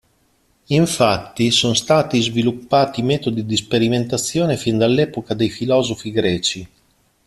Infatti, 0.69 1.51
sono 1.51 1.75
stati 1.75 2.21
sviluppati 2.23 3.03
metodi 3.03 3.45
di 3.45 3.55
sperimentazione 3.55 4.57
fin 4.57 4.79
dall'epoca 4.79 5.35
dei 5.35 5.49
filosofi 5.49 6.09
greci. 6.09 6.67